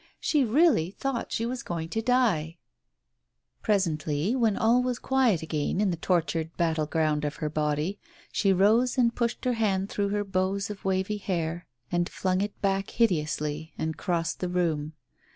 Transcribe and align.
She 0.19 0.43
really 0.43 0.89
thought 0.89 1.31
she 1.31 1.45
was 1.45 1.61
going 1.61 1.89
to 1.89 2.01
die!... 2.01 2.57
Presently, 3.61 4.35
when 4.35 4.57
all 4.57 4.81
was 4.81 4.97
quiet 4.97 5.43
again 5.43 5.79
in 5.79 5.91
the 5.91 5.95
tortured 5.95 6.57
battleground 6.57 7.23
of 7.23 7.35
her 7.35 7.51
body, 7.51 7.99
she 8.31 8.51
rose 8.51 8.97
and 8.97 9.13
pushed 9.13 9.45
her 9.45 9.53
hand 9.53 9.89
through 9.91 10.09
her 10.09 10.23
bows 10.23 10.71
of 10.71 10.83
waved 10.83 11.13
hair 11.25 11.67
and 11.91 12.09
flung 12.09 12.41
it 12.41 12.59
back 12.63 12.89
hide 12.97 13.11
ously 13.11 13.73
and 13.77 13.95
crossed 13.95 14.39
the 14.39 14.49
room. 14.49 14.93